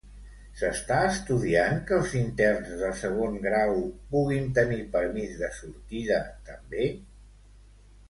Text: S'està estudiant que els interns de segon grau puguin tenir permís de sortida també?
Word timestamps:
S'està 0.61 0.95
estudiant 1.09 1.77
que 1.91 1.95
els 1.97 2.15
interns 2.21 2.73
de 2.81 2.91
segon 3.03 3.37
grau 3.45 3.77
puguin 4.17 4.51
tenir 4.61 4.83
permís 4.99 5.41
de 5.45 5.55
sortida 5.63 6.23
també? 6.53 6.93